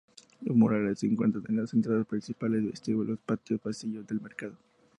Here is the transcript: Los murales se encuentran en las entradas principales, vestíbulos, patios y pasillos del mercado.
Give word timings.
Los 0.41 0.57
murales 0.57 0.97
se 0.97 1.05
encuentran 1.05 1.43
en 1.47 1.57
las 1.57 1.75
entradas 1.75 2.07
principales, 2.07 2.65
vestíbulos, 2.65 3.19
patios 3.23 3.59
y 3.59 3.63
pasillos 3.63 4.07
del 4.07 4.19
mercado. 4.19 4.57